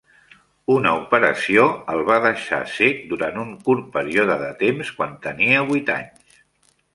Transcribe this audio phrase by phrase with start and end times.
[0.75, 1.65] Una operació
[1.95, 6.43] el va deixar cec durant un curt període de temps quan tenia vuit anys.